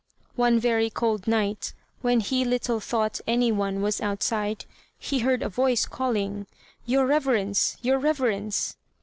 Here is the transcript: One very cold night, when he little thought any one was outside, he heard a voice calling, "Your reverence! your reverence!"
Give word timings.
One 0.35 0.57
very 0.59 0.89
cold 0.89 1.27
night, 1.27 1.75
when 2.01 2.21
he 2.21 2.43
little 2.43 2.79
thought 2.79 3.21
any 3.27 3.51
one 3.51 3.83
was 3.83 4.01
outside, 4.01 4.65
he 4.97 5.19
heard 5.19 5.43
a 5.43 5.47
voice 5.49 5.85
calling, 5.85 6.47
"Your 6.87 7.05
reverence! 7.05 7.77
your 7.83 7.99
reverence!" 7.99 8.77